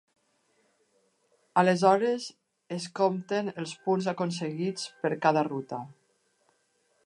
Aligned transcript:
Aleshores 1.63 2.25
es 2.77 2.89
compten 3.01 3.53
els 3.65 3.77
punts 3.85 4.11
aconseguits 4.15 4.89
per 5.05 5.15
cada 5.27 5.45
ruta. 5.53 5.85